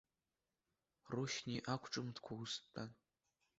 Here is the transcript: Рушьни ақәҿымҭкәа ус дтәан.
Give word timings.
Рушьни 1.11 1.63
ақәҿымҭкәа 1.73 2.33
ус 2.41 2.53
дтәан. 2.61 2.91